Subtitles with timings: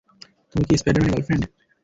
[0.51, 1.43] তুমি কি স্পাইডার-ম্যানের গার্লফ্রেন্ড?